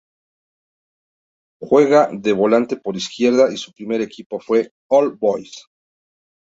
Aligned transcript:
Juega 1.61 2.07
de 2.11 2.33
volante 2.33 2.75
por 2.75 2.97
izquierda 2.97 3.53
y 3.53 3.57
su 3.57 3.71
primer 3.71 4.01
equipo 4.01 4.39
fue 4.39 4.73
All 4.89 5.11
Boys. 5.15 5.67